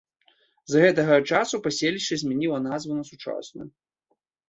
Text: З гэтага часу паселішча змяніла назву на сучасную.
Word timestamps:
З 0.71 0.81
гэтага 0.83 1.19
часу 1.31 1.55
паселішча 1.69 2.15
змяніла 2.25 2.59
назву 2.69 2.91
на 3.01 3.09
сучасную. 3.15 3.73